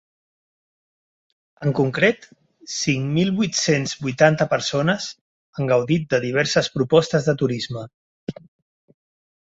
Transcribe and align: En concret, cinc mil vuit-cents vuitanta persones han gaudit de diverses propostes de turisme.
En 1.67 1.73
concret, 1.79 2.25
cinc 2.77 3.13
mil 3.19 3.31
vuit-cents 3.41 3.95
vuitanta 4.07 4.49
persones 4.57 5.13
han 5.61 5.73
gaudit 5.75 6.11
de 6.15 6.25
diverses 6.27 6.75
propostes 6.79 7.31
de 7.33 7.41
turisme. 7.45 7.89